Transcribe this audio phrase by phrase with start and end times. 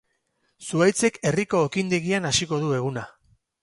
[0.69, 3.09] Zuhaitzek herriko okindegian hasiko du eguna.